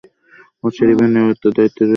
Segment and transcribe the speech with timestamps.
[0.63, 1.89] ও সোরিয়ানের নিরাপত্তার দায়িত্বে রয়েছে।